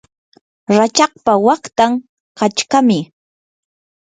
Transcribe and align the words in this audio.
rachakpa 0.77 1.33
waqtan 1.45 1.91
qachqami. 2.37 2.99